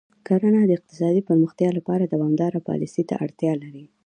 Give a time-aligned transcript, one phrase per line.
[0.27, 3.85] کرنه د اقتصادي پراختیا لپاره دوامداره پالیسۍ ته اړتیا لري.